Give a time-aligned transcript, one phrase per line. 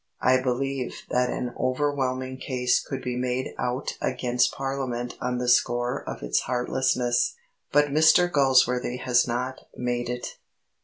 [0.23, 6.03] I believe that an overwhelming case could be made out against Parliament on the score
[6.09, 7.35] of its heartlessness,
[7.71, 10.37] but Mr Galsworthy has not made it.